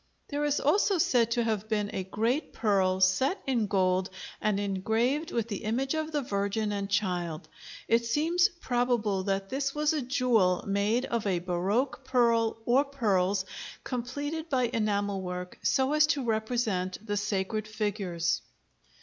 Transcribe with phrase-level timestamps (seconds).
[0.29, 4.09] There is also said to have been a great pearl, set in gold,
[4.41, 7.47] and engraved with the image of the Virgin and Child.
[7.87, 13.45] It seems probable that this was a jewel made of a baroque pearl, or pearls,
[13.83, 18.41] completed by enamel work so as to represent the sacred figures.